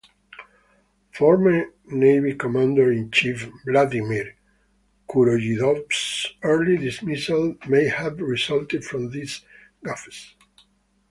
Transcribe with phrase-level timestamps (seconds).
[1.11, 4.35] Former Navy Commander-in-Chief Vladimir
[5.07, 9.41] Kuroyedov's early dismissal may have resulted from these
[9.85, 10.33] gaffes.